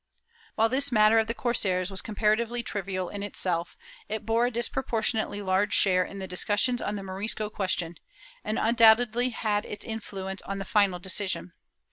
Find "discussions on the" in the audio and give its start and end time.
6.27-7.03